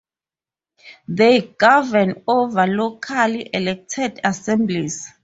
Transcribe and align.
They 1.09 1.41
govern 1.59 2.23
over 2.27 2.65
locally 2.65 3.47
elected 3.53 4.19
assemblies. 4.23 5.07